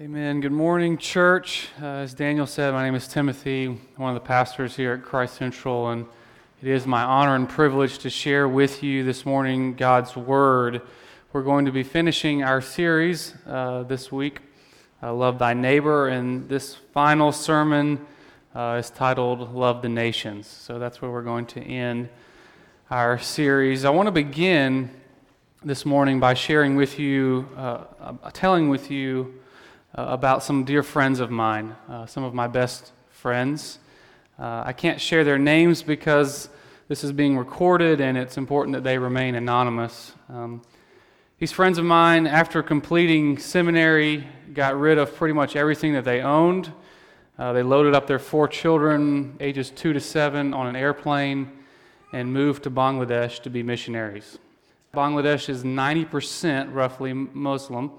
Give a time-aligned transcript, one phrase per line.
[0.00, 0.40] Amen.
[0.40, 1.68] Good morning, church.
[1.78, 3.66] Uh, as Daniel said, my name is Timothy,
[3.96, 6.06] one of the pastors here at Christ Central, and
[6.62, 10.80] it is my honor and privilege to share with you this morning God's Word.
[11.34, 14.40] We're going to be finishing our series uh, this week,
[15.02, 18.00] uh, Love Thy Neighbor, and this final sermon
[18.54, 20.46] uh, is titled Love the Nations.
[20.46, 22.08] So that's where we're going to end
[22.90, 23.84] our series.
[23.84, 24.88] I want to begin
[25.62, 29.34] this morning by sharing with you, uh, uh, telling with you
[29.96, 33.78] uh, about some dear friends of mine, uh, some of my best friends.
[34.38, 36.48] Uh, I can't share their names because
[36.88, 40.12] this is being recorded and it's important that they remain anonymous.
[40.28, 40.62] Um,
[41.38, 46.20] these friends of mine, after completing seminary, got rid of pretty much everything that they
[46.20, 46.72] owned.
[47.38, 51.50] Uh, they loaded up their four children, ages two to seven, on an airplane
[52.12, 54.38] and moved to Bangladesh to be missionaries.
[54.94, 57.92] Bangladesh is 90% roughly Muslim.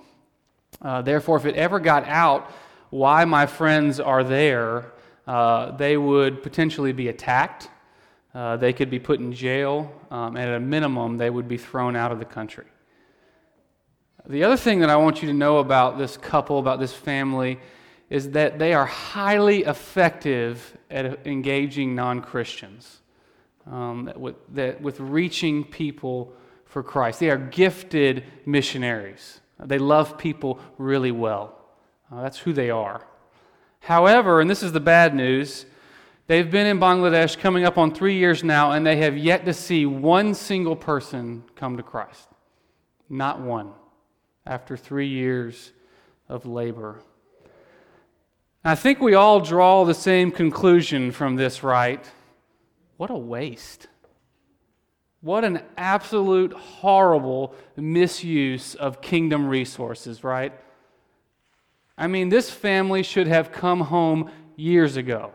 [0.82, 2.52] Uh, therefore, if it ever got out
[2.90, 4.92] why my friends are there,
[5.28, 7.70] uh, they would potentially be attacked.
[8.34, 11.58] Uh, they could be put in jail, um, and at a minimum, they would be
[11.58, 12.66] thrown out of the country.
[14.28, 17.60] The other thing that I want you to know about this couple, about this family,
[18.10, 23.02] is that they are highly effective at engaging non Christians,
[23.66, 24.36] um, with,
[24.80, 26.34] with reaching people
[26.66, 27.20] for Christ.
[27.20, 29.41] They are gifted missionaries.
[29.64, 31.58] They love people really well.
[32.12, 33.08] Uh, that's who they are.
[33.82, 35.66] However, and this is the bad news,
[36.28, 39.54] they've been in Bangladesh coming up on three years now, and they have yet to
[39.54, 42.28] see one single person come to Christ.
[43.10, 43.72] Not one.
[44.46, 45.72] After three years
[46.28, 47.02] of labor.
[48.64, 52.04] I think we all draw the same conclusion from this, right?
[52.98, 53.88] What a waste.
[55.22, 60.54] What an absolute horrible misuse of kingdom resources, right?
[61.98, 65.32] I mean, this family should have come home years ago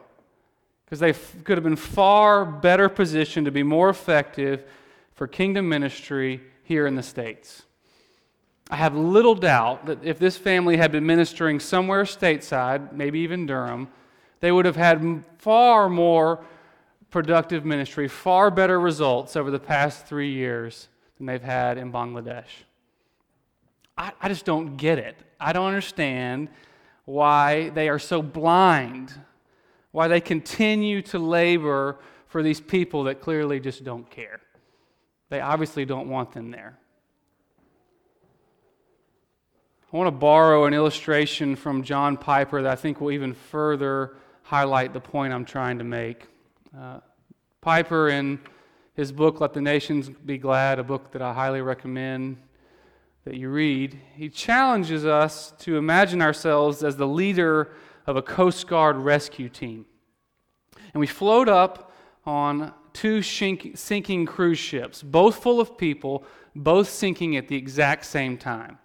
[0.84, 4.64] because they f- could have been far better positioned to be more effective
[5.14, 7.62] for kingdom ministry here in the States.
[8.68, 13.46] I have little doubt that if this family had been ministering somewhere stateside, maybe even
[13.46, 13.88] Durham,
[14.40, 16.44] they would have had far more
[17.10, 22.44] productive ministry, far better results over the past three years than they've had in Bangladesh.
[23.96, 25.16] I, I just don't get it.
[25.40, 26.48] I don't understand
[27.04, 29.18] why they are so blind,
[29.92, 34.40] why they continue to labor for these people that clearly just don't care.
[35.30, 36.78] They obviously don't want them there.
[39.92, 44.16] I want to borrow an illustration from John Piper that I think will even further
[44.42, 46.26] highlight the point I'm trying to make.
[46.78, 47.00] Uh,
[47.62, 48.38] Piper, in
[48.94, 52.36] his book, Let the Nations Be Glad, a book that I highly recommend
[53.24, 57.72] that you read, he challenges us to imagine ourselves as the leader
[58.06, 59.86] of a Coast Guard rescue team.
[60.92, 61.92] And we float up
[62.26, 68.36] on two sinking cruise ships, both full of people, both sinking at the exact same
[68.36, 68.78] time.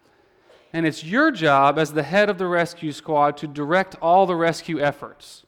[0.72, 4.36] And it's your job as the head of the rescue squad to direct all the
[4.36, 5.46] rescue efforts.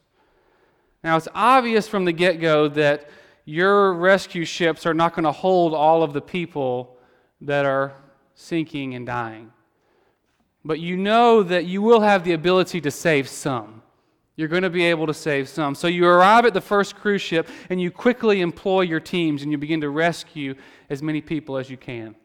[1.04, 3.10] Now, it's obvious from the get go that
[3.44, 6.96] your rescue ships are not going to hold all of the people
[7.42, 7.92] that are
[8.34, 9.52] sinking and dying.
[10.64, 13.82] But you know that you will have the ability to save some.
[14.36, 15.74] You're going to be able to save some.
[15.74, 19.52] So you arrive at the first cruise ship and you quickly employ your teams and
[19.52, 20.54] you begin to rescue
[20.88, 22.16] as many people as you can.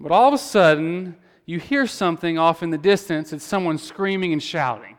[0.00, 1.16] But all of a sudden,
[1.46, 3.32] you hear something off in the distance.
[3.32, 4.97] It's someone screaming and shouting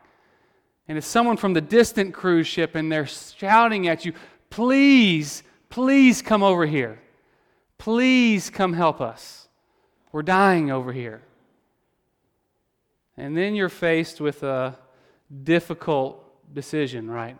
[0.90, 4.12] and it's someone from the distant cruise ship, and they're shouting at you,
[4.50, 6.98] Please, please come over here.
[7.78, 9.46] Please come help us.
[10.10, 11.22] We're dying over here.
[13.16, 14.76] And then you're faced with a
[15.44, 17.38] difficult decision, right?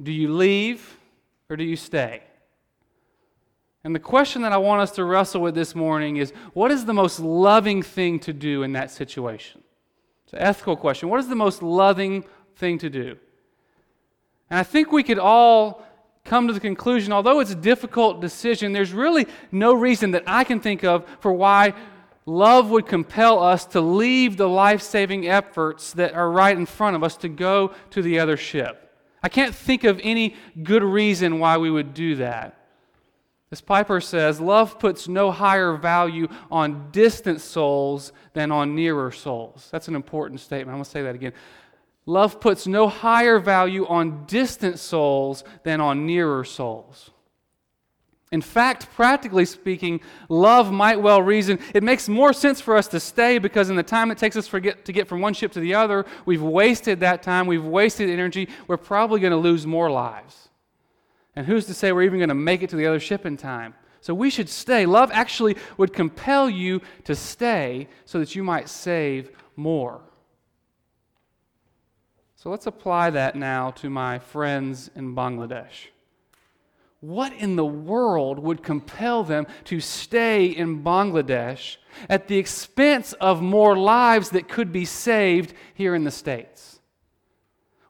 [0.00, 0.96] Do you leave
[1.50, 2.22] or do you stay?
[3.82, 6.84] And the question that I want us to wrestle with this morning is what is
[6.84, 9.64] the most loving thing to do in that situation?
[10.28, 11.08] It's an ethical question.
[11.08, 12.22] What is the most loving
[12.56, 13.16] thing to do?
[14.50, 15.82] And I think we could all
[16.26, 20.44] come to the conclusion, although it's a difficult decision, there's really no reason that I
[20.44, 21.72] can think of for why
[22.26, 26.94] love would compel us to leave the life saving efforts that are right in front
[26.94, 28.98] of us to go to the other ship.
[29.22, 32.57] I can't think of any good reason why we would do that.
[33.50, 39.68] As Piper says, love puts no higher value on distant souls than on nearer souls.
[39.72, 40.68] That's an important statement.
[40.70, 41.32] I'm going to say that again.
[42.04, 47.10] Love puts no higher value on distant souls than on nearer souls.
[48.30, 53.00] In fact, practically speaking, love might well reason it makes more sense for us to
[53.00, 55.60] stay because in the time it takes us get, to get from one ship to
[55.60, 59.90] the other, we've wasted that time, we've wasted energy, we're probably going to lose more
[59.90, 60.47] lives.
[61.38, 63.36] And who's to say we're even going to make it to the other ship in
[63.36, 63.74] time?
[64.00, 64.86] So we should stay.
[64.86, 70.00] Love actually would compel you to stay so that you might save more.
[72.34, 75.90] So let's apply that now to my friends in Bangladesh.
[76.98, 81.76] What in the world would compel them to stay in Bangladesh
[82.08, 86.77] at the expense of more lives that could be saved here in the States?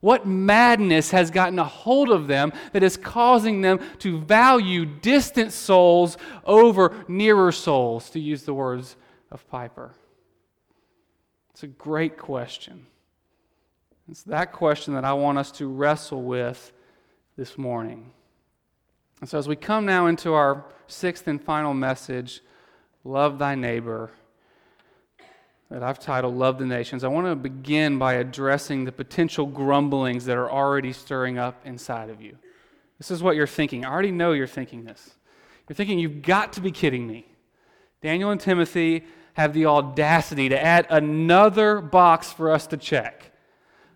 [0.00, 5.52] What madness has gotten a hold of them that is causing them to value distant
[5.52, 8.96] souls over nearer souls, to use the words
[9.30, 9.92] of Piper?
[11.50, 12.86] It's a great question.
[14.08, 16.72] It's that question that I want us to wrestle with
[17.36, 18.12] this morning.
[19.20, 22.40] And so, as we come now into our sixth and final message,
[23.04, 24.10] Love Thy Neighbor,
[25.70, 30.24] that I've titled Love the Nations, I want to begin by addressing the potential grumblings
[30.24, 32.38] that are already stirring up inside of you.
[32.96, 33.84] This is what you're thinking.
[33.84, 35.10] I already know you're thinking this.
[35.68, 37.26] You're thinking, you've got to be kidding me.
[38.00, 39.04] Daniel and Timothy
[39.34, 43.30] have the audacity to add another box for us to check,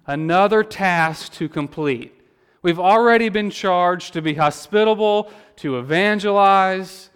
[0.07, 2.15] another task to complete.
[2.61, 7.11] We've already been charged to be hospitable, to evangelize,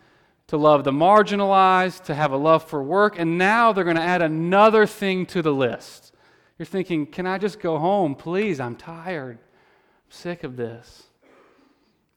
[0.49, 4.03] to love the marginalized, to have a love for work, and now they're going to
[4.03, 6.13] add another thing to the list.
[6.59, 8.15] You're thinking, can I just go home?
[8.15, 9.39] Please, I'm tired.
[9.39, 11.05] I'm sick of this.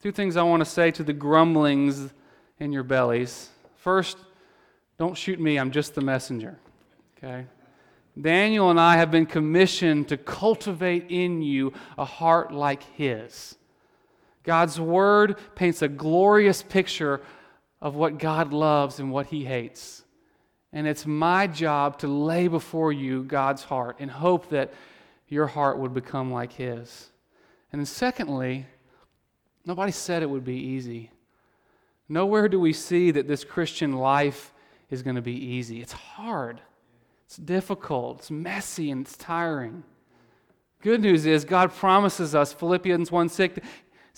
[0.02, 2.14] Two things I want to say to the grumblings
[2.60, 3.50] in your bellies.
[3.78, 4.18] First,
[4.98, 6.60] don't shoot me, I'm just the messenger.
[7.18, 7.46] Okay?
[8.20, 13.58] Daniel and I have been commissioned to cultivate in you a heart like his.
[14.44, 17.22] God's word paints a glorious picture
[17.82, 20.04] of what God loves and what he hates.
[20.72, 24.74] And it's my job to lay before you God's heart and hope that
[25.28, 27.10] your heart would become like his.
[27.72, 28.66] And then, secondly,
[29.66, 31.12] nobody said it would be easy.
[32.08, 34.54] Nowhere do we see that this Christian life
[34.90, 35.82] is going to be easy.
[35.82, 36.62] It's hard.
[37.26, 39.84] It's difficult, it's messy, and it's tiring.
[40.82, 43.60] Good news is God promises us, Philippians 1 6,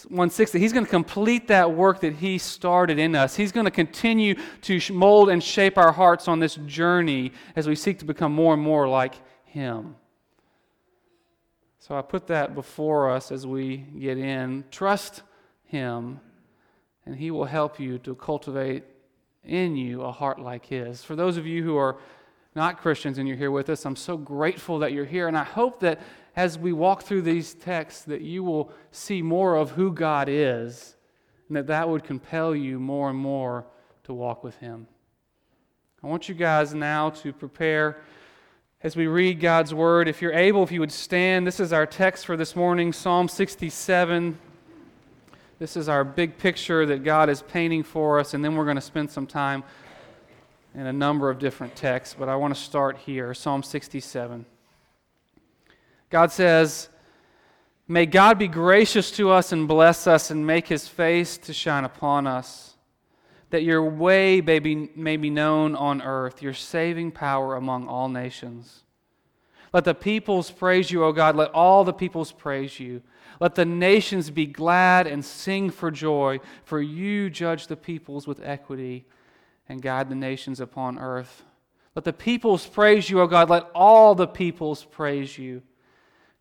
[0.09, 3.35] 1 6 that He's going to complete that work that He started in us.
[3.35, 7.75] He's going to continue to mold and shape our hearts on this journey as we
[7.75, 9.15] seek to become more and more like
[9.45, 9.95] Him.
[11.79, 14.63] So I put that before us as we get in.
[14.71, 15.23] Trust
[15.65, 16.19] Him,
[17.05, 18.83] and He will help you to cultivate
[19.43, 21.03] in you a heart like His.
[21.03, 21.97] For those of you who are
[22.55, 25.27] not Christians and you're here with us, I'm so grateful that you're here.
[25.27, 26.01] And I hope that
[26.35, 30.95] as we walk through these texts, that you will see more of who God is
[31.51, 33.65] and that that would compel you more and more
[34.05, 34.87] to walk with Him.
[36.01, 37.97] I want you guys now to prepare
[38.81, 40.07] as we read God's Word.
[40.07, 43.27] If you're able, if you would stand, this is our text for this morning Psalm
[43.27, 44.37] 67.
[45.59, 48.75] This is our big picture that God is painting for us, and then we're going
[48.75, 49.63] to spend some time
[50.73, 54.45] in a number of different texts, but I want to start here Psalm 67.
[56.11, 56.89] God says,
[57.87, 61.83] May God be gracious to us and bless us and make his face to shine
[61.83, 62.75] upon us,
[63.49, 68.07] that your way may be, may be known on earth, your saving power among all
[68.07, 68.83] nations.
[69.73, 71.35] Let the peoples praise you, O God.
[71.35, 73.01] Let all the peoples praise you.
[73.39, 78.41] Let the nations be glad and sing for joy, for you judge the peoples with
[78.43, 79.05] equity
[79.67, 81.43] and guide the nations upon earth.
[81.95, 83.49] Let the peoples praise you, O God.
[83.49, 85.61] Let all the peoples praise you.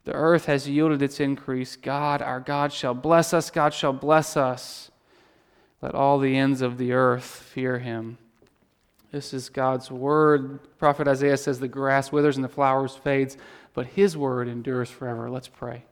[0.05, 1.77] The earth has yielded its increase.
[1.77, 3.51] God, our God, shall bless us.
[3.51, 4.91] God shall bless us.
[5.83, 8.19] Let all the ends of the earth fear him.
[9.13, 10.61] This is God's word.
[10.79, 13.37] Prophet Isaiah says, The grass withers and the flowers fades,
[13.75, 15.29] but his word endures forever.
[15.29, 15.85] Let's pray.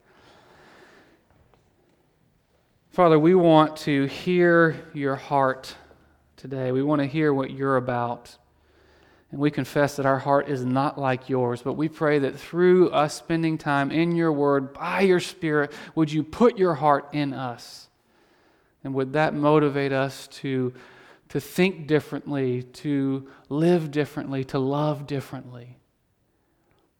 [2.90, 5.74] Father, we want to hear your heart
[6.36, 6.72] today.
[6.72, 8.36] We want to hear what you're about.
[9.30, 12.90] And we confess that our heart is not like yours, but we pray that through
[12.90, 17.34] us spending time in your word by your Spirit, would you put your heart in
[17.34, 17.88] us?
[18.82, 20.72] And would that motivate us to,
[21.28, 25.76] to think differently, to live differently, to love differently?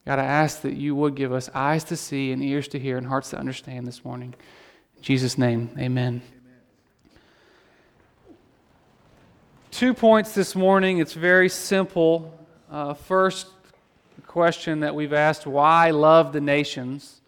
[0.04, 2.98] God, I ask that you would give us eyes to see and ears to hear
[2.98, 4.34] and hearts to understand this morning.
[4.96, 6.37] In Jesus' name, amen.
[9.78, 10.98] Two points this morning.
[10.98, 12.36] It's very simple.
[12.68, 13.46] Uh, first,
[14.26, 17.20] question that we've asked why love the nations?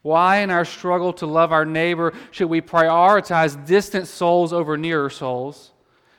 [0.00, 5.10] Why, in our struggle to love our neighbor, should we prioritize distant souls over nearer
[5.10, 5.72] souls?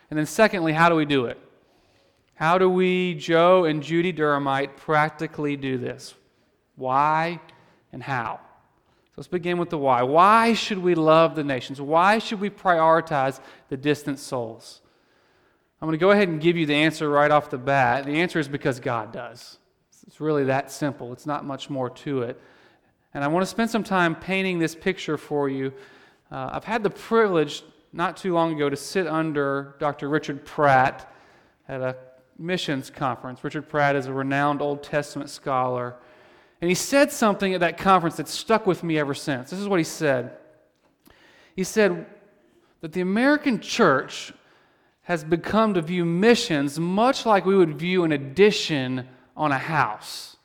[0.08, 1.40] And then, secondly, how do we do it?
[2.36, 6.14] How do we, Joe and Judy Durhamite, practically do this?
[6.76, 7.40] Why
[7.92, 8.38] and how?
[9.06, 10.02] So let's begin with the why.
[10.04, 11.80] Why should we love the nations?
[11.80, 14.78] Why should we prioritize the distant souls?
[15.82, 18.06] I'm going to go ahead and give you the answer right off the bat.
[18.06, 19.58] The answer is because God does.
[20.06, 21.12] It's really that simple.
[21.12, 22.40] It's not much more to it.
[23.12, 25.72] And I want to spend some time painting this picture for you.
[26.30, 30.08] Uh, I've had the privilege not too long ago to sit under Dr.
[30.08, 31.12] Richard Pratt
[31.66, 31.96] at a
[32.38, 33.42] missions conference.
[33.42, 35.96] Richard Pratt is a renowned Old Testament scholar.
[36.60, 39.50] And he said something at that conference that stuck with me ever since.
[39.50, 40.38] This is what he said.
[41.56, 42.06] He said
[42.82, 44.32] that the American church
[45.02, 50.36] has become to view missions much like we would view an addition on a house.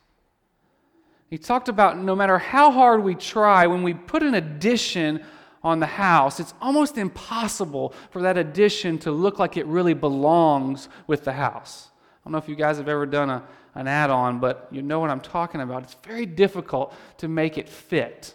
[1.29, 5.23] He talked about no matter how hard we try, when we put an addition
[5.61, 10.87] on the house, it's almost impossible for that addition to look like it really belongs
[11.05, 11.89] with the house.
[11.93, 13.43] I don't know if you guys have ever done a,
[13.75, 15.83] an add on, but you know what I'm talking about.
[15.83, 18.33] It's very difficult to make it fit.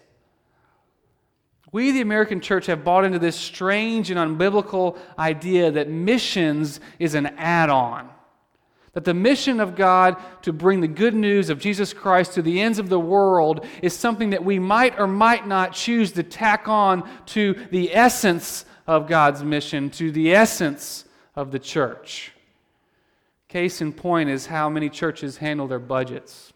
[1.72, 7.14] We, the American church, have bought into this strange and unbiblical idea that missions is
[7.14, 8.10] an add on.
[8.92, 12.60] That the mission of God to bring the good news of Jesus Christ to the
[12.60, 16.68] ends of the world is something that we might or might not choose to tack
[16.68, 22.32] on to the essence of God's mission, to the essence of the church.
[23.48, 26.52] Case in point is how many churches handle their budgets.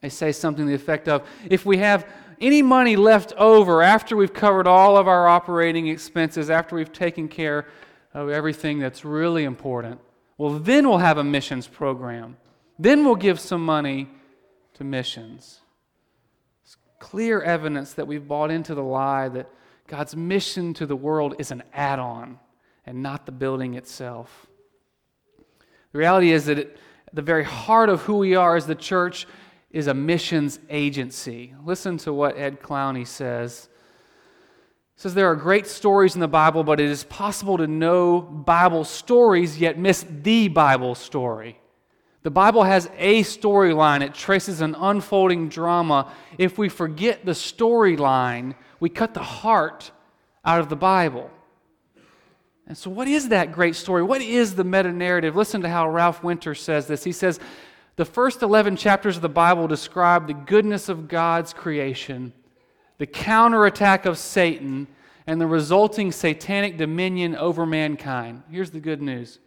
[0.00, 2.06] They say something to the effect of if we have
[2.40, 7.28] any money left over after we've covered all of our operating expenses, after we've taken
[7.28, 7.66] care
[8.14, 10.00] of everything that's really important,
[10.38, 12.36] well, then we'll have a missions program.
[12.78, 14.08] Then we'll give some money
[14.74, 15.60] to missions.
[16.64, 19.50] It's clear evidence that we've bought into the lie that
[19.86, 22.38] God's mission to the world is an add on
[22.86, 24.46] and not the building itself.
[25.92, 26.76] The reality is that at
[27.12, 29.26] the very heart of who we are as the church
[29.70, 31.54] is a missions agency.
[31.64, 33.68] Listen to what Ed Clowney says
[35.00, 38.84] says there are great stories in the Bible, but it is possible to know Bible
[38.84, 41.58] stories yet miss the Bible story.
[42.22, 46.12] The Bible has a storyline, it traces an unfolding drama.
[46.36, 49.90] If we forget the storyline, we cut the heart
[50.44, 51.30] out of the Bible.
[52.66, 54.02] And so, what is that great story?
[54.02, 55.34] What is the meta narrative?
[55.34, 57.02] Listen to how Ralph Winter says this.
[57.02, 57.40] He says,
[58.00, 62.32] The first 11 chapters of the Bible describe the goodness of God's creation
[62.96, 64.86] the counterattack of Satan,
[65.26, 68.42] and the resulting satanic dominion over mankind.
[68.50, 69.38] Here's the good news.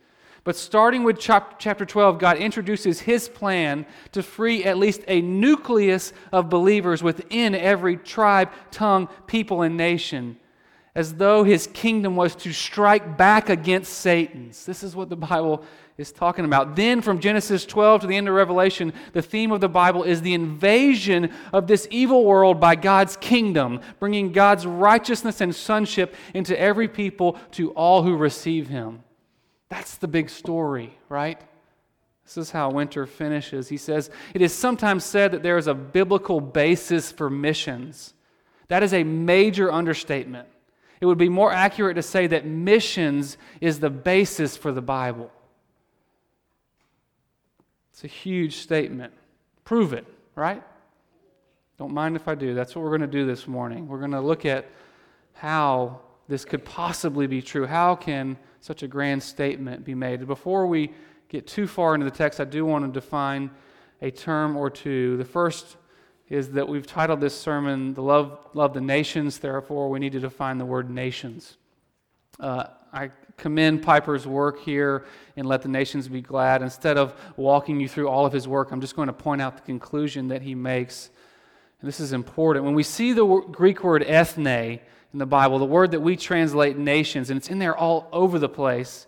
[0.43, 6.13] But starting with chapter 12, God introduces his plan to free at least a nucleus
[6.31, 10.38] of believers within every tribe, tongue, people, and nation,
[10.93, 14.63] as though his kingdom was to strike back against Satan's.
[14.63, 15.63] This is what the Bible
[15.97, 16.75] is talking about.
[16.75, 20.21] Then, from Genesis 12 to the end of Revelation, the theme of the Bible is
[20.21, 26.59] the invasion of this evil world by God's kingdom, bringing God's righteousness and sonship into
[26.59, 29.03] every people to all who receive him.
[29.69, 31.39] That's the big story, right?
[32.25, 33.69] This is how Winter finishes.
[33.69, 38.13] He says, It is sometimes said that there is a biblical basis for missions.
[38.69, 40.47] That is a major understatement.
[41.01, 45.31] It would be more accurate to say that missions is the basis for the Bible.
[47.93, 49.13] It's a huge statement.
[49.65, 50.63] Prove it, right?
[51.77, 52.55] Don't mind if I do.
[52.55, 53.88] That's what we're going to do this morning.
[53.88, 54.65] We're going to look at
[55.33, 57.67] how this could possibly be true.
[57.67, 60.25] How can such a grand statement be made?
[60.25, 60.91] Before we
[61.29, 63.51] get too far into the text, I do want to define
[64.01, 65.15] a term or two.
[65.17, 65.77] The first
[66.29, 70.19] is that we've titled this sermon, The Love, Love the Nations, therefore, we need to
[70.19, 71.57] define the word nations.
[72.39, 76.62] Uh, I commend Piper's work here in Let the Nations Be Glad.
[76.62, 79.55] Instead of walking you through all of his work, I'm just going to point out
[79.55, 81.09] the conclusion that he makes.
[81.81, 82.65] And this is important.
[82.65, 86.77] When we see the Greek word ethne in the Bible, the word that we translate
[86.77, 89.07] nations, and it's in there all over the place,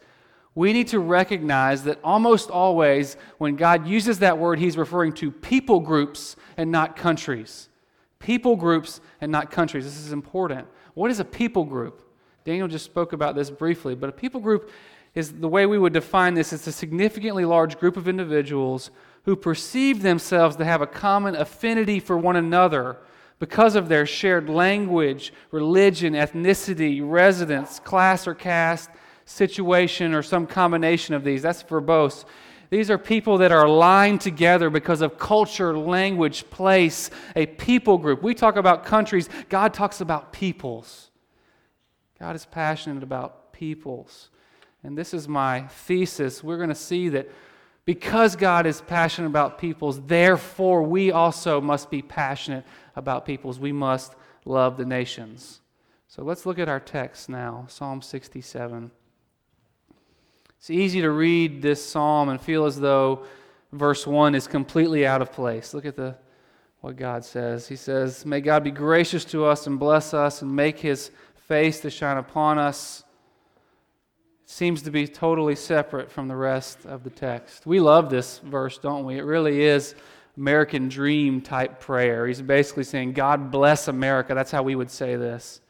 [0.55, 5.29] we need to recognize that almost always when God uses that word, he's referring to
[5.29, 7.69] people groups and not countries.
[8.17, 9.83] People groups and not countries.
[9.83, 10.67] This is important.
[10.95, 12.04] What is a people group?
[12.45, 14.69] Daniel just spoke about this briefly, but a people group
[15.15, 18.91] is the way we would define this is a significantly large group of individuals
[19.23, 22.97] who perceive themselves to have a common affinity for one another
[23.39, 28.89] because of their shared language, religion, ethnicity, residence, class or caste,
[29.25, 31.41] situation, or some combination of these.
[31.41, 32.25] That's verbose.
[32.69, 38.21] These are people that are aligned together because of culture, language, place, a people group.
[38.21, 41.04] We talk about countries, God talks about peoples.
[42.19, 44.29] God is passionate about peoples.
[44.83, 46.43] And this is my thesis.
[46.43, 47.29] We're going to see that
[47.85, 53.59] because God is passionate about peoples, therefore we also must be passionate about peoples.
[53.59, 55.61] We must love the nations.
[56.07, 58.91] So let's look at our text now Psalm 67.
[60.57, 63.25] It's easy to read this psalm and feel as though
[63.71, 65.73] verse 1 is completely out of place.
[65.73, 66.15] Look at the,
[66.81, 67.67] what God says.
[67.67, 71.11] He says, May God be gracious to us and bless us and make his
[71.47, 73.03] face to shine upon us.
[74.45, 77.65] Seems to be totally separate from the rest of the text.
[77.65, 79.17] We love this verse, don't we?
[79.17, 79.95] It really is
[80.37, 82.27] American dream type prayer.
[82.27, 84.35] He's basically saying, God bless America.
[84.35, 85.61] That's how we would say this.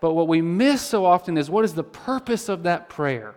[0.00, 3.34] But what we miss so often is what is the purpose of that prayer?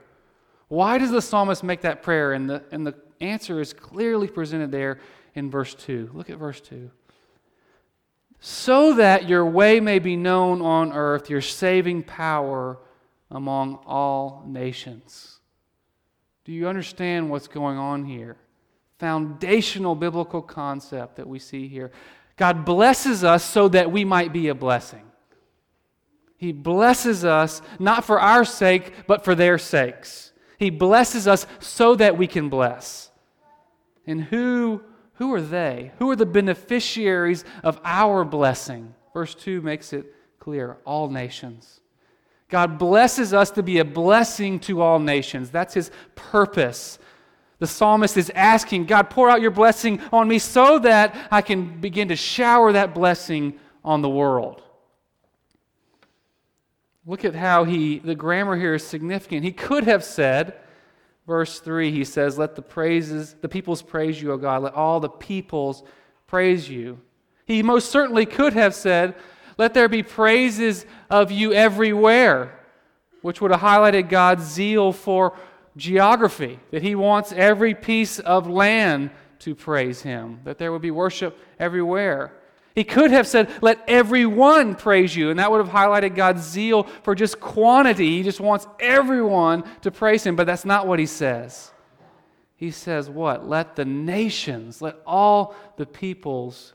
[0.67, 2.34] Why does the psalmist make that prayer?
[2.34, 5.00] And the, and the answer is clearly presented there
[5.36, 6.12] in verse 2.
[6.13, 6.89] Look at verse 2.
[8.39, 12.77] So that your way may be known on earth, your saving power
[13.31, 15.39] among all nations.
[16.43, 18.37] Do you understand what's going on here?
[18.99, 21.91] Foundational biblical concept that we see here.
[22.37, 25.03] God blesses us so that we might be a blessing.
[26.37, 30.33] He blesses us not for our sake, but for their sakes.
[30.59, 33.09] He blesses us so that we can bless.
[34.05, 34.83] And who,
[35.15, 35.91] who are they?
[36.00, 38.93] Who are the beneficiaries of our blessing?
[39.13, 41.79] Verse 2 makes it clear all nations.
[42.50, 45.50] God blesses us to be a blessing to all nations.
[45.50, 47.00] That's his purpose.
[47.60, 51.79] The psalmist is asking, God, pour out your blessing on me so that I can
[51.79, 54.62] begin to shower that blessing on the world.
[57.05, 59.43] Look at how he, the grammar here is significant.
[59.43, 60.60] He could have said,
[61.27, 64.63] verse 3, he says, Let the praises, the peoples praise you, O God.
[64.63, 65.84] Let all the peoples
[66.27, 67.00] praise you.
[67.46, 69.15] He most certainly could have said,
[69.58, 72.60] let there be praises of you everywhere,
[73.22, 75.38] which would have highlighted God's zeal for
[75.77, 80.91] geography, that He wants every piece of land to praise Him, that there would be
[80.91, 82.34] worship everywhere.
[82.75, 86.83] He could have said, Let everyone praise you, and that would have highlighted God's zeal
[87.03, 88.18] for just quantity.
[88.18, 91.72] He just wants everyone to praise Him, but that's not what He says.
[92.57, 93.48] He says, What?
[93.48, 96.74] Let the nations, let all the peoples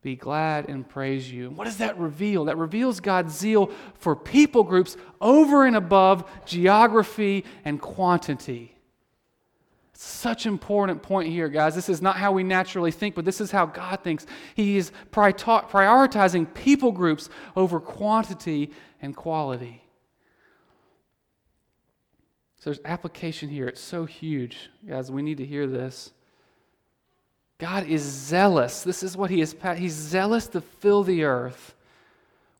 [0.00, 1.50] be glad and praise you.
[1.50, 2.46] What does that reveal?
[2.46, 8.76] That reveals God's zeal for people groups over and above geography and quantity.
[9.94, 11.74] Such important point here, guys.
[11.74, 14.26] This is not how we naturally think, but this is how God thinks.
[14.54, 19.82] He is prioritizing people groups over quantity and quality.
[22.58, 23.66] So there's application here.
[23.66, 24.70] It's so huge.
[24.88, 26.12] Guys, we need to hear this.
[27.58, 28.82] God is zealous.
[28.82, 29.54] This is what he is.
[29.76, 31.74] He's zealous to fill the earth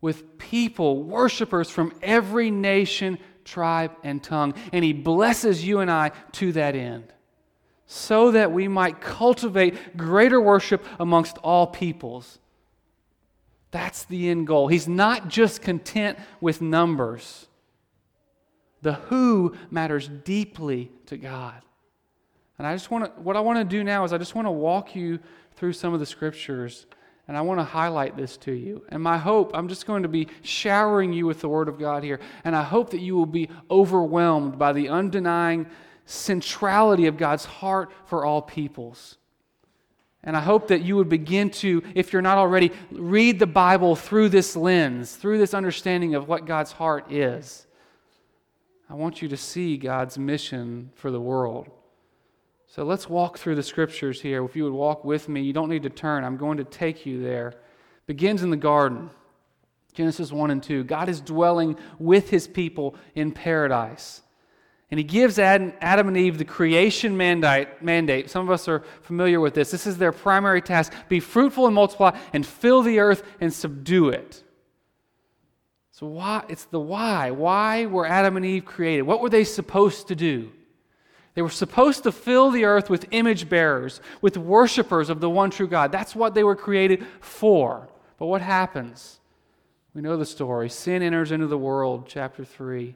[0.00, 4.54] with people, worshipers from every nation, tribe, and tongue.
[4.72, 7.12] And he blesses you and I to that end,
[7.86, 12.38] so that we might cultivate greater worship amongst all peoples.
[13.70, 14.68] That's the end goal.
[14.68, 17.48] He's not just content with numbers.
[18.82, 21.60] The who matters deeply to God.
[22.58, 24.46] And I just want to, what I want to do now is I just want
[24.46, 25.18] to walk you
[25.56, 26.86] through some of the scriptures
[27.28, 28.84] and I want to highlight this to you.
[28.88, 32.02] And my hope, I'm just going to be showering you with the Word of God
[32.02, 32.20] here.
[32.44, 35.66] And I hope that you will be overwhelmed by the undenying
[36.06, 39.16] centrality of God's heart for all peoples.
[40.24, 43.96] And I hope that you would begin to, if you're not already, read the Bible
[43.96, 47.66] through this lens, through this understanding of what God's heart is.
[48.88, 51.70] I want you to see God's mission for the world.
[52.68, 54.44] So let's walk through the scriptures here.
[54.44, 56.24] If you would walk with me, you don't need to turn.
[56.24, 57.54] I'm going to take you there.
[58.06, 59.10] Begins in the garden.
[59.92, 60.84] Genesis 1 and 2.
[60.84, 64.22] God is dwelling with his people in paradise.
[64.92, 68.28] And he gives Adam, and Eve the creation mandate.
[68.28, 69.70] Some of us are familiar with this.
[69.70, 74.10] This is their primary task be fruitful and multiply, and fill the earth and subdue
[74.10, 74.44] it.
[75.92, 76.44] So, why?
[76.50, 77.30] It's the why.
[77.30, 79.04] Why were Adam and Eve created?
[79.04, 80.52] What were they supposed to do?
[81.32, 85.48] They were supposed to fill the earth with image bearers, with worshipers of the one
[85.48, 85.90] true God.
[85.90, 87.88] That's what they were created for.
[88.18, 89.20] But what happens?
[89.94, 90.68] We know the story.
[90.68, 92.94] Sin enters into the world, chapter 3.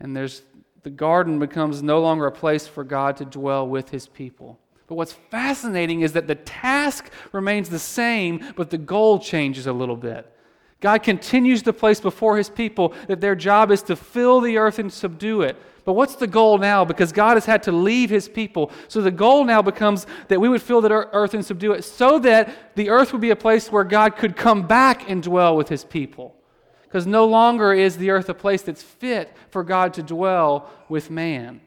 [0.00, 0.42] And there's
[0.82, 4.58] the garden becomes no longer a place for God to dwell with his people.
[4.86, 9.72] But what's fascinating is that the task remains the same, but the goal changes a
[9.72, 10.26] little bit.
[10.80, 14.78] God continues to place before his people that their job is to fill the earth
[14.78, 15.56] and subdue it.
[15.84, 16.84] But what's the goal now?
[16.84, 18.70] Because God has had to leave his people.
[18.88, 22.18] So the goal now becomes that we would fill the earth and subdue it so
[22.20, 25.68] that the earth would be a place where God could come back and dwell with
[25.68, 26.34] his people.
[26.90, 31.08] Because no longer is the earth a place that's fit for God to dwell with
[31.08, 31.60] man.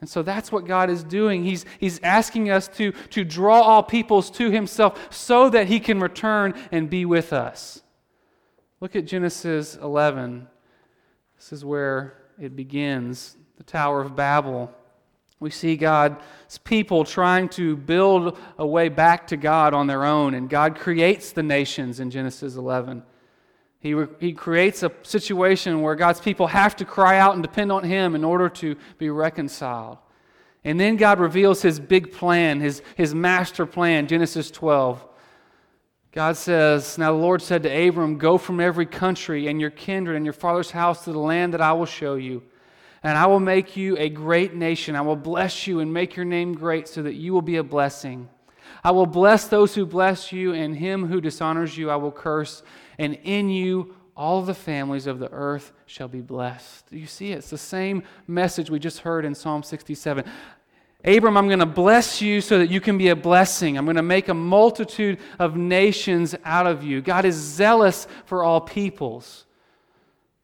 [0.00, 1.44] And so that's what God is doing.
[1.44, 6.00] He's, he's asking us to, to draw all peoples to himself so that he can
[6.00, 7.82] return and be with us.
[8.80, 10.48] Look at Genesis 11.
[11.36, 14.72] This is where it begins the Tower of Babel.
[15.38, 20.34] We see God's people trying to build a way back to God on their own,
[20.34, 23.04] and God creates the nations in Genesis 11.
[23.82, 27.72] He, re- he creates a situation where God's people have to cry out and depend
[27.72, 29.98] on Him in order to be reconciled.
[30.62, 35.04] And then God reveals His big plan, His, his master plan, Genesis 12.
[36.12, 40.14] God says, Now the Lord said to Abram, Go from every country and your kindred
[40.14, 42.44] and your father's house to the land that I will show you.
[43.02, 44.94] And I will make you a great nation.
[44.94, 47.64] I will bless you and make your name great so that you will be a
[47.64, 48.28] blessing.
[48.84, 52.62] I will bless those who bless you, and him who dishonors you I will curse.
[52.98, 56.86] And in you all the families of the earth shall be blessed.
[56.90, 57.38] You see it?
[57.38, 60.24] It's the same message we just heard in Psalm 67.
[61.04, 63.76] Abram, I'm going to bless you so that you can be a blessing.
[63.76, 67.00] I'm going to make a multitude of nations out of you.
[67.00, 69.46] God is zealous for all peoples.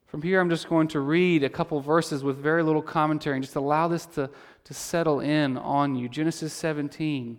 [0.06, 3.44] From here, I'm just going to read a couple verses with very little commentary and
[3.44, 4.30] just allow this to,
[4.64, 6.08] to settle in on you.
[6.08, 7.38] Genesis 17.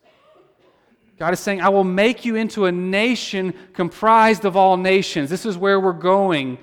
[1.17, 5.29] God is saying, I will make you into a nation comprised of all nations.
[5.29, 6.57] This is where we're going.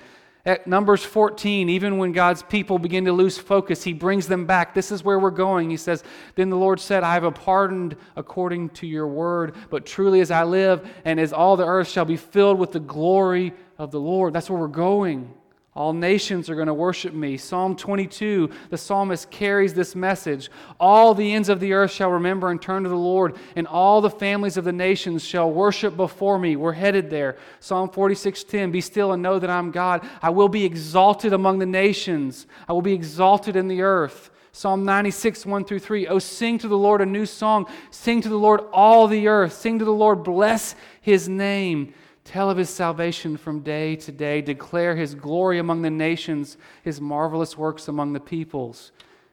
[0.45, 4.73] At Numbers 14, even when God's people begin to lose focus, He brings them back.
[4.73, 5.69] This is where we're going.
[5.69, 6.03] He says,
[6.35, 10.43] Then the Lord said, I have pardoned according to your word, but truly as I
[10.43, 14.33] live, and as all the earth shall be filled with the glory of the Lord.
[14.33, 15.33] That's where we're going.
[15.79, 17.37] All nations are going to worship me.
[17.37, 20.51] Psalm 22, the psalmist carries this message.
[20.77, 24.01] All the ends of the earth shall remember and turn to the Lord, and all
[24.01, 26.57] the families of the nations shall worship before me.
[26.57, 27.37] We're headed there.
[27.61, 30.05] Psalm 46:10, be still and know that I'm God.
[30.21, 32.45] I will be exalted among the nations.
[32.67, 34.31] I will be exalted in the earth.
[34.51, 36.07] Psalm 96, 1 through 3.
[36.07, 37.67] Oh, sing to the Lord a new song.
[37.89, 39.53] Sing to the Lord all the earth.
[39.53, 41.93] Sing to the Lord, bless his name.
[42.29, 44.39] Tell of his salvation from day to day.
[44.39, 48.91] Declare his glory among the nations, his marvelous works among the peoples.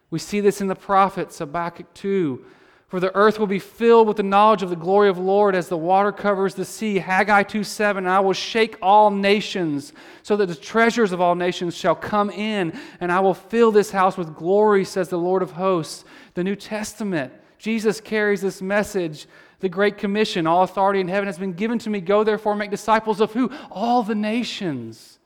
[0.08, 2.42] We see this in the prophets, Habakkuk 2.
[2.88, 5.54] For the earth will be filled with the knowledge of the glory of the Lord
[5.54, 6.96] as the water covers the sea.
[6.96, 8.06] Haggai 2 7.
[8.06, 12.80] I will shake all nations, so that the treasures of all nations shall come in,
[12.98, 16.06] and I will fill this house with glory, says the Lord of hosts.
[16.32, 17.30] The New Testament.
[17.58, 19.26] Jesus carries this message
[19.66, 20.46] the Great Commission.
[20.46, 22.00] All authority in heaven has been given to me.
[22.00, 23.50] Go therefore make disciples of who?
[23.68, 25.18] All the nations,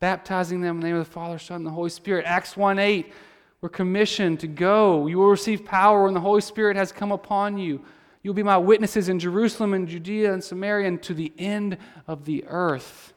[0.00, 2.24] baptizing them in the name of the Father, Son, and the Holy Spirit.
[2.24, 3.12] Acts 1 8,
[3.60, 5.06] we're commissioned to go.
[5.06, 7.84] You will receive power when the Holy Spirit has come upon you.
[8.22, 12.24] You'll be my witnesses in Jerusalem and Judea and Samaria and to the end of
[12.24, 13.12] the earth.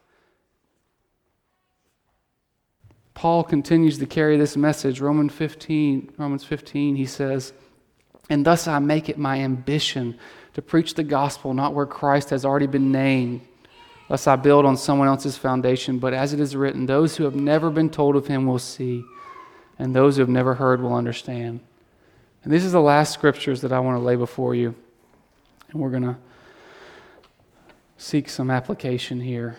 [3.13, 4.99] Paul continues to carry this message.
[4.99, 7.53] Romans 15, Romans 15, he says,
[8.29, 10.19] And thus I make it my ambition
[10.59, 13.39] to preach the gospel not where Christ has already been named,
[14.09, 17.33] lest I build on someone else's foundation, but as it is written, those who have
[17.33, 19.05] never been told of him will see,
[19.77, 21.61] and those who have never heard will understand.
[22.43, 24.75] And this is the last scriptures that I want to lay before you.
[25.71, 26.17] And we're going to
[27.97, 29.57] seek some application here.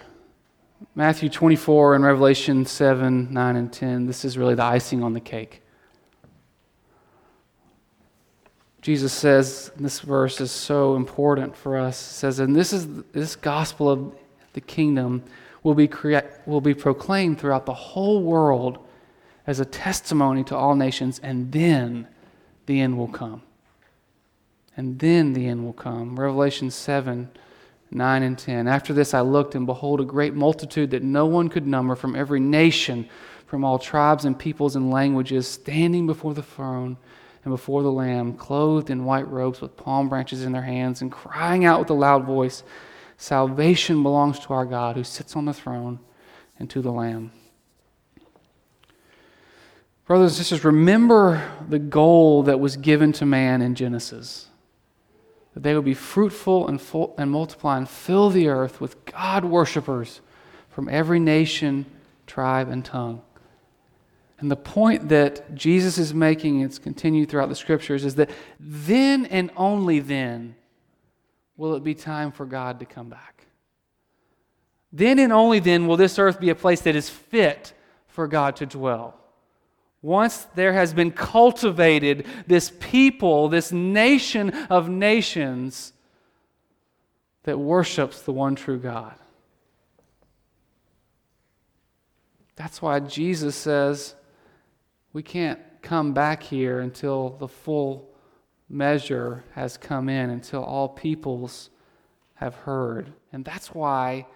[0.94, 4.06] Matthew 24 and Revelation 7, 9, and 10.
[4.06, 5.62] This is really the icing on the cake.
[8.80, 11.98] Jesus says, this verse is so important for us.
[11.98, 14.12] says, and this is this gospel of
[14.54, 15.22] the kingdom
[15.62, 18.78] will be, crea- will be proclaimed throughout the whole world
[19.46, 22.06] as a testimony to all nations, and then
[22.66, 23.42] the end will come.
[24.76, 26.18] And then the end will come.
[26.18, 27.30] Revelation 7
[27.92, 28.68] 9 and 10.
[28.68, 32.14] After this I looked, and behold, a great multitude that no one could number from
[32.14, 33.08] every nation,
[33.46, 36.96] from all tribes and peoples and languages, standing before the throne
[37.44, 41.10] and before the Lamb, clothed in white robes with palm branches in their hands, and
[41.10, 42.62] crying out with a loud voice
[43.20, 46.00] Salvation belongs to our God who sits on the throne
[46.58, 47.32] and to the Lamb.
[50.06, 54.48] Brothers and sisters, remember the goal that was given to man in Genesis
[55.52, 59.44] that they would be fruitful and, full, and multiply and fill the earth with God
[59.44, 60.22] worshippers
[60.70, 61.84] from every nation,
[62.26, 63.20] tribe, and tongue.
[64.40, 69.26] And the point that Jesus is making, it's continued throughout the scriptures, is that then
[69.26, 70.56] and only then
[71.56, 73.46] will it be time for God to come back.
[74.92, 77.74] Then and only then will this earth be a place that is fit
[78.08, 79.14] for God to dwell.
[80.02, 85.92] Once there has been cultivated this people, this nation of nations
[87.42, 89.14] that worships the one true God.
[92.56, 94.14] That's why Jesus says
[95.12, 98.08] we can't come back here until the full
[98.68, 101.70] measure has come in, until all peoples
[102.34, 103.12] have heard.
[103.32, 104.26] And that's why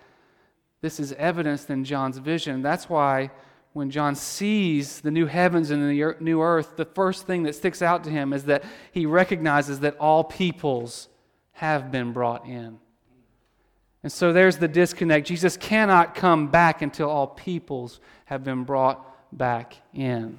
[0.81, 2.61] this is evidenced in John's vision.
[2.63, 3.31] That's why
[3.73, 7.83] when John sees the new heavens and the new earth, the first thing that sticks
[7.83, 11.09] out to him is that he recognizes that all peoples
[11.53, 12.79] have been brought in.
[14.03, 15.27] And so there's the disconnect.
[15.27, 20.39] Jesus cannot come back until all peoples have been brought back in.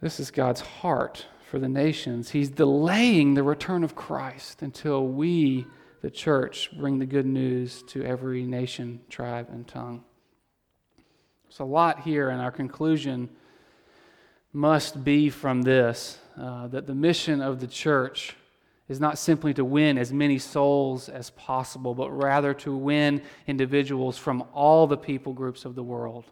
[0.00, 2.30] This is God's heart for the nations.
[2.30, 5.66] He's delaying the return of Christ until we,
[6.00, 10.02] the church, bring the good news to every nation, tribe, and tongue.
[11.44, 13.28] There's a lot here, and our conclusion
[14.54, 18.36] must be from this uh, that the mission of the church
[18.88, 24.16] is not simply to win as many souls as possible, but rather to win individuals
[24.16, 26.24] from all the people groups of the world.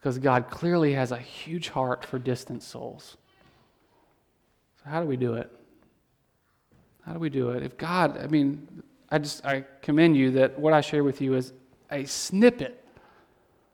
[0.00, 3.18] Because God clearly has a huge heart for distant souls.
[4.82, 5.52] So, how do we do it?
[7.04, 7.62] How do we do it?
[7.62, 11.34] If God, I mean, I just I commend you that what I share with you
[11.34, 11.52] is
[11.90, 12.82] a snippet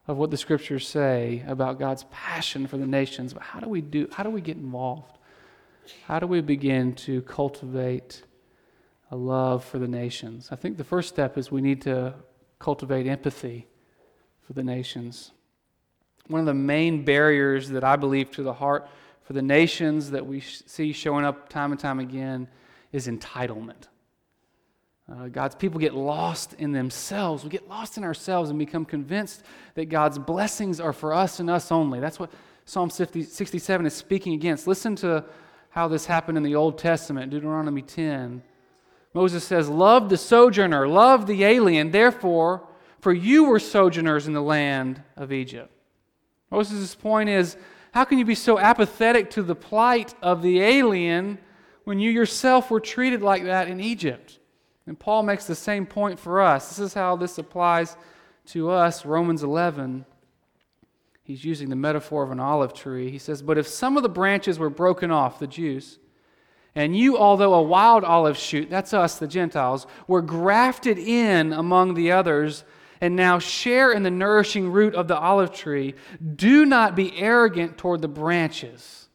[0.09, 3.81] of what the scriptures say about God's passion for the nations, but how do we
[3.81, 5.19] do how do we get involved?
[6.07, 8.23] How do we begin to cultivate
[9.11, 10.49] a love for the nations?
[10.51, 12.15] I think the first step is we need to
[12.59, 13.69] cultivate empathy
[14.47, 15.33] for the nations.
[16.29, 18.89] One of the main barriers that I believe to the heart
[19.23, 22.49] for the nations that we see showing up time and time again
[22.93, 23.89] is entitlement.
[25.11, 27.45] Uh, God's people get lost in themselves.
[27.45, 31.49] We get lost in ourselves and become convinced that God's blessings are for us and
[31.49, 32.01] us only.
[32.01, 32.31] That's what
[32.65, 34.67] Psalm 50, 67 is speaking against.
[34.67, 35.25] Listen to
[35.71, 38.43] how this happened in the Old Testament, Deuteronomy 10.
[39.15, 42.67] Moses says, Love the sojourner, love the alien, therefore,
[42.99, 45.76] for you were sojourners in the land of Egypt.
[46.51, 47.57] Moses' point is,
[47.93, 51.39] how can you be so apathetic to the plight of the alien
[51.85, 54.39] when you yourself were treated like that in Egypt?
[54.87, 56.69] And Paul makes the same point for us.
[56.69, 57.97] This is how this applies
[58.49, 59.05] to us.
[59.05, 60.05] Romans 11,
[61.25, 63.11] he's using the metaphor of an olive tree.
[63.11, 65.99] He says, But if some of the branches were broken off, the Jews,
[66.77, 71.95] and you, although a wild olive shoot, that's us, the Gentiles, were grafted in among
[71.95, 72.65] the others,
[73.01, 75.95] and now share in the nourishing root of the olive tree,
[76.35, 79.09] do not be arrogant toward the branches.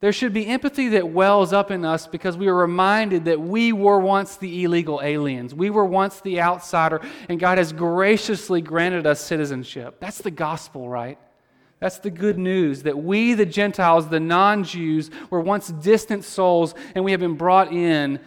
[0.00, 3.72] There should be empathy that wells up in us because we are reminded that we
[3.72, 5.54] were once the illegal aliens.
[5.54, 9.96] We were once the outsider, and God has graciously granted us citizenship.
[10.00, 11.18] That's the gospel, right?
[11.80, 16.74] That's the good news that we, the Gentiles, the non Jews, were once distant souls,
[16.94, 18.20] and we have been brought in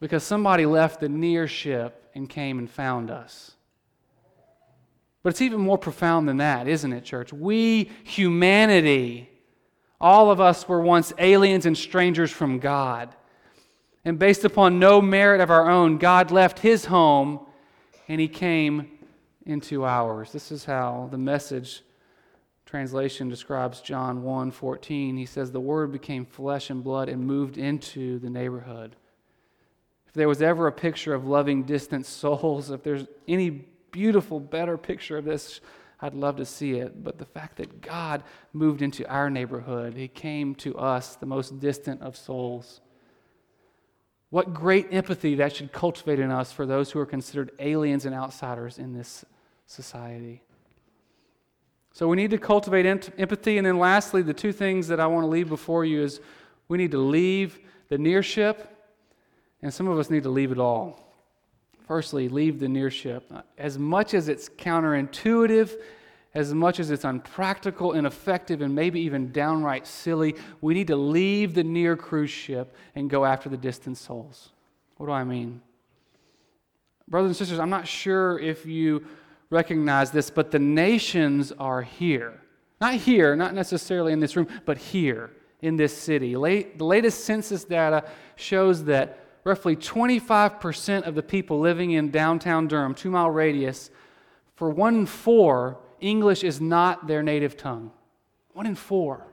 [0.00, 3.52] because somebody left the near ship and came and found us.
[5.22, 7.32] But it's even more profound than that, isn't it, church?
[7.32, 9.30] We, humanity,
[10.00, 13.14] all of us were once aliens and strangers from God.
[14.04, 17.40] And based upon no merit of our own, God left his home
[18.06, 18.88] and he came
[19.44, 20.32] into ours.
[20.32, 21.82] This is how the message
[22.64, 25.16] translation describes John 1 14.
[25.16, 28.94] He says, The Word became flesh and blood and moved into the neighborhood.
[30.08, 33.50] If there was ever a picture of loving distant souls, if there's any
[33.90, 35.60] beautiful, better picture of this,
[36.00, 37.02] I'd love to see it.
[37.02, 41.60] But the fact that God moved into our neighborhood, He came to us, the most
[41.60, 42.80] distant of souls.
[44.30, 48.14] What great empathy that should cultivate in us for those who are considered aliens and
[48.14, 49.24] outsiders in this
[49.66, 50.42] society.
[51.92, 53.58] So we need to cultivate empathy.
[53.58, 56.20] And then, lastly, the two things that I want to leave before you is
[56.68, 58.68] we need to leave the nearship,
[59.62, 61.04] and some of us need to leave it all.
[61.86, 63.22] Firstly, leave the nearship.
[63.56, 65.80] As much as it's counterintuitive,
[66.34, 71.54] as much as it's unpractical, ineffective, and maybe even downright silly, we need to leave
[71.54, 74.50] the near cruise ship and go after the distant souls.
[74.98, 75.62] What do I mean?
[77.08, 79.06] Brothers and sisters, I'm not sure if you
[79.48, 82.42] recognize this, but the nations are here.
[82.80, 85.30] Not here, not necessarily in this room, but here
[85.62, 86.36] in this city.
[86.36, 88.04] Late, the latest census data
[88.36, 93.90] shows that roughly 25% of the people living in downtown Durham, two mile radius,
[94.54, 97.90] for one in four, English is not their native tongue.
[98.52, 99.26] One in four.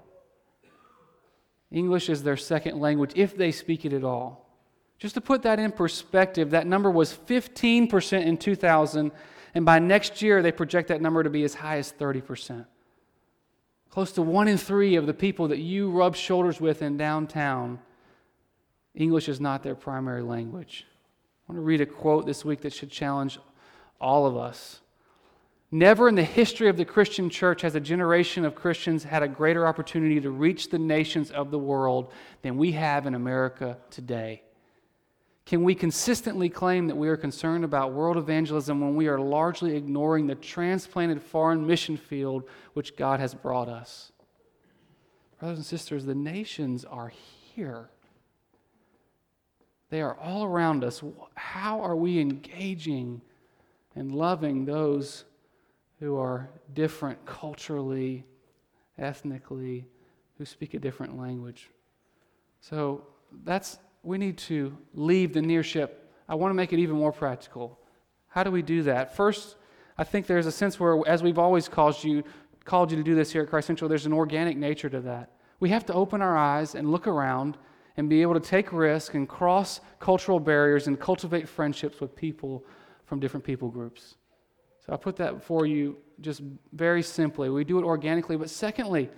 [1.71, 4.49] English is their second language if they speak it at all.
[4.97, 9.11] Just to put that in perspective, that number was 15% in 2000,
[9.53, 12.65] and by next year, they project that number to be as high as 30%.
[13.89, 17.79] Close to one in three of the people that you rub shoulders with in downtown,
[18.95, 20.85] English is not their primary language.
[21.47, 23.37] I want to read a quote this week that should challenge
[23.99, 24.81] all of us.
[25.71, 29.27] Never in the history of the Christian church has a generation of Christians had a
[29.27, 32.11] greater opportunity to reach the nations of the world
[32.43, 34.41] than we have in America today.
[35.45, 39.75] Can we consistently claim that we are concerned about world evangelism when we are largely
[39.75, 44.11] ignoring the transplanted foreign mission field which God has brought us?
[45.39, 47.11] Brothers and sisters, the nations are
[47.53, 47.89] here.
[49.89, 51.03] They are all around us.
[51.35, 53.21] How are we engaging
[53.95, 55.25] and loving those
[55.99, 58.25] who are different culturally,
[58.97, 59.85] ethnically,
[60.37, 61.69] who speak a different language?
[62.61, 63.05] So
[63.43, 65.89] that's we need to leave the nearship.
[66.29, 67.79] I want to make it even more practical.
[68.27, 69.15] How do we do that?
[69.15, 69.55] First,
[69.97, 72.23] I think there's a sense where, as we've always called you,
[72.65, 75.31] called you to do this here at Christ Central, there's an organic nature to that.
[75.59, 77.57] We have to open our eyes and look around
[77.97, 82.63] and be able to take risks and cross cultural barriers and cultivate friendships with people
[83.05, 84.15] from different people groups.
[84.85, 86.41] So I put that before you just
[86.73, 87.49] very simply.
[87.49, 88.37] We do it organically.
[88.37, 89.09] But secondly,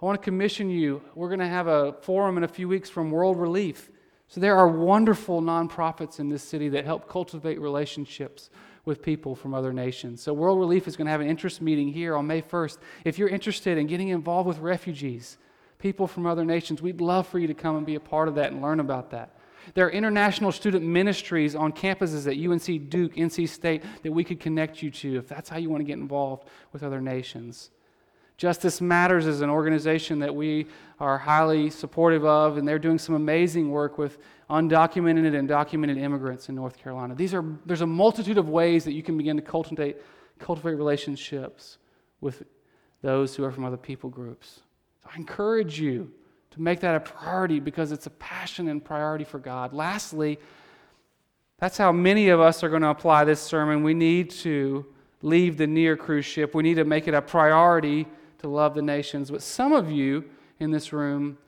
[0.00, 1.02] I want to commission you.
[1.14, 3.90] We're going to have a forum in a few weeks from World Relief.
[4.28, 8.50] So there are wonderful nonprofits in this city that help cultivate relationships
[8.84, 10.22] with people from other nations.
[10.22, 12.78] So World Relief is going to have an interest meeting here on May 1st.
[13.04, 15.38] If you're interested in getting involved with refugees,
[15.84, 18.36] people from other nations, we'd love for you to come and be a part of
[18.36, 19.36] that and learn about that.
[19.74, 24.40] There are international student ministries on campuses at UNC Duke, NC State that we could
[24.40, 27.70] connect you to if that's how you want to get involved with other nations.
[28.38, 30.68] Justice Matters is an organization that we
[31.00, 34.16] are highly supportive of, and they're doing some amazing work with
[34.48, 37.14] undocumented and documented immigrants in North Carolina.
[37.14, 39.98] These are, there's a multitude of ways that you can begin to cultivate,
[40.38, 41.76] cultivate relationships
[42.22, 42.42] with
[43.02, 44.60] those who are from other people groups.
[45.04, 46.10] So I encourage you
[46.50, 49.72] to make that a priority because it's a passion and priority for God.
[49.72, 50.38] Lastly,
[51.58, 53.82] that's how many of us are going to apply this sermon.
[53.82, 54.86] We need to
[55.22, 58.06] leave the near cruise ship, we need to make it a priority
[58.38, 59.30] to love the nations.
[59.30, 60.24] But some of you
[60.60, 61.38] in this room,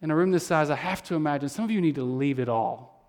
[0.00, 2.38] in a room this size, I have to imagine some of you need to leave
[2.38, 3.01] it all.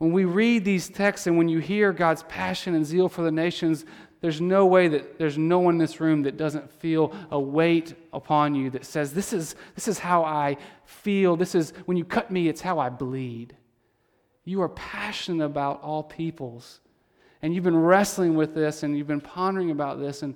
[0.00, 3.30] When we read these texts and when you hear God's passion and zeal for the
[3.30, 3.84] nations,
[4.22, 7.92] there's no way that there's no one in this room that doesn't feel a weight
[8.10, 11.36] upon you that says, This is, this is how I feel.
[11.36, 13.54] This is, when you cut me, it's how I bleed.
[14.46, 16.80] You are passionate about all peoples.
[17.42, 20.22] And you've been wrestling with this and you've been pondering about this.
[20.22, 20.34] And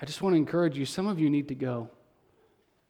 [0.00, 1.90] I just want to encourage you some of you need to go.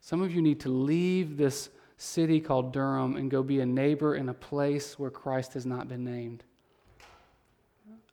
[0.02, 1.68] Some of you need to leave this
[1.98, 5.88] city called Durham and go be a neighbor in a place where Christ has not
[5.88, 6.44] been named.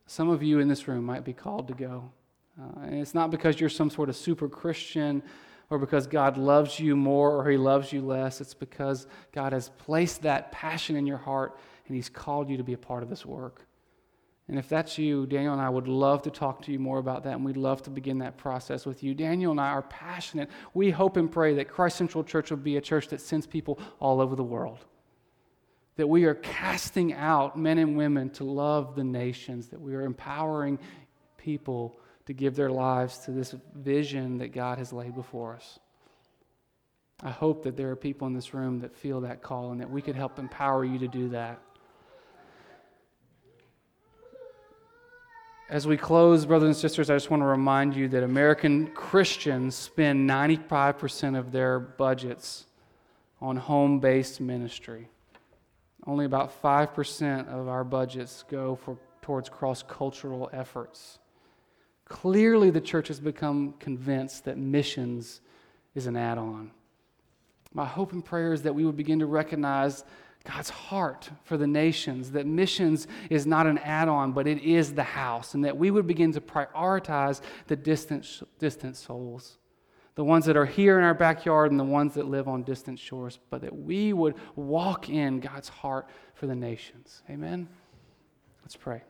[0.07, 2.11] Some of you in this room might be called to go.
[2.59, 5.21] Uh, and it's not because you're some sort of super Christian
[5.69, 8.41] or because God loves you more or he loves you less.
[8.41, 12.63] It's because God has placed that passion in your heart and he's called you to
[12.63, 13.67] be a part of this work.
[14.47, 17.23] And if that's you, Daniel and I would love to talk to you more about
[17.23, 19.15] that, and we'd love to begin that process with you.
[19.15, 20.49] Daniel and I are passionate.
[20.75, 23.79] We hope and pray that Christ Central Church will be a church that sends people
[23.99, 24.77] all over the world.
[25.95, 30.03] That we are casting out men and women to love the nations, that we are
[30.03, 30.77] empowering
[31.37, 35.79] people to give their lives to this vision that God has laid before us.
[37.23, 39.89] I hope that there are people in this room that feel that call and that
[39.89, 41.59] we could help empower you to do that.
[45.67, 49.73] As we close, brothers and sisters, I just want to remind you that American Christians
[49.73, 52.67] spend 95% of their budgets
[53.41, 55.09] on home based ministry.
[56.05, 61.17] Only about 5% of our budgets go for, towards cross cultural efforts.
[62.05, 65.41] Clearly, the church has become convinced that missions
[65.95, 66.69] is an add on.
[67.73, 70.03] My hope and prayer is that we would begin to recognize
[70.45, 74.93] God's heart for the nations, that missions is not an add on, but it is
[74.93, 79.57] the house, and that we would begin to prioritize the distant, distant souls,
[80.13, 82.99] the ones that are here in our backyard and the ones that live on distant
[82.99, 87.23] shores, but that we would walk in God's heart for the nations.
[87.29, 87.67] Amen?
[88.61, 89.01] Let's pray.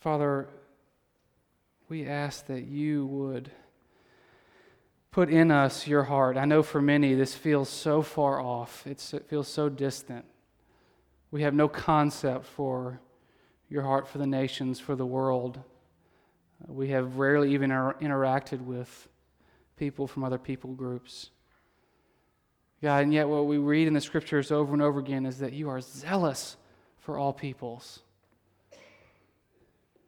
[0.00, 0.48] Father,
[1.88, 3.50] we ask that you would
[5.18, 6.36] put in us your heart.
[6.36, 10.24] I know for many this feels so far off, it's, it feels so distant.
[11.32, 13.00] We have no concept for
[13.68, 15.58] your heart for the nations, for the world.
[16.68, 19.08] We have rarely even inter- interacted with
[19.76, 21.30] people from other people groups.
[22.80, 25.52] God, and yet what we read in the scriptures over and over again is that
[25.52, 26.56] you are zealous
[26.96, 28.02] for all peoples.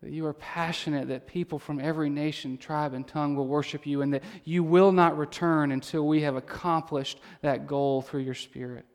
[0.02, 4.00] That you are passionate that people from every nation, tribe, and tongue will worship you,
[4.00, 8.86] and that you will not return until we have accomplished that goal through your Spirit.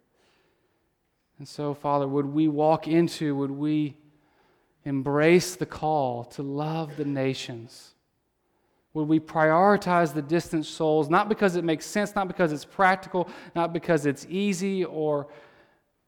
[1.38, 3.98] And so, Father, would we walk into, would we
[4.84, 7.94] embrace the call to love the nations?
[8.94, 13.28] Would we prioritize the distant souls, not because it makes sense, not because it's practical,
[13.54, 15.28] not because it's easy or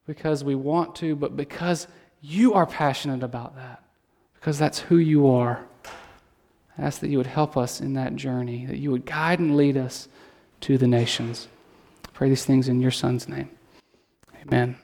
[0.05, 1.87] because we want to, but because
[2.21, 3.83] you are passionate about that,
[4.47, 5.59] because that's who you are.
[6.77, 9.57] I ask that you would help us in that journey, that you would guide and
[9.57, 10.07] lead us
[10.61, 11.49] to the nations.
[12.05, 13.49] I pray these things in your Son's name.
[14.41, 14.77] Amen.